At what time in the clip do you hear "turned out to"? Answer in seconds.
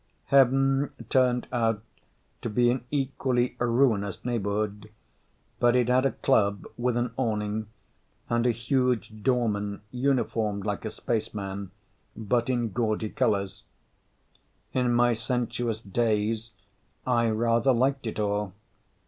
1.11-2.49